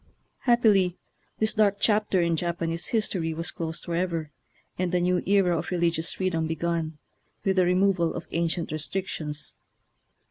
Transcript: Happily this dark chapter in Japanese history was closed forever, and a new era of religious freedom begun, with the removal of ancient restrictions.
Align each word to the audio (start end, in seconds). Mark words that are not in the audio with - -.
Happily 0.45 0.97
this 1.37 1.53
dark 1.53 1.77
chapter 1.79 2.23
in 2.23 2.35
Japanese 2.35 2.87
history 2.87 3.35
was 3.35 3.51
closed 3.51 3.83
forever, 3.85 4.31
and 4.75 4.91
a 4.95 4.99
new 4.99 5.21
era 5.27 5.55
of 5.55 5.69
religious 5.69 6.11
freedom 6.11 6.47
begun, 6.47 6.97
with 7.43 7.57
the 7.57 7.65
removal 7.65 8.15
of 8.15 8.25
ancient 8.31 8.71
restrictions. 8.71 9.53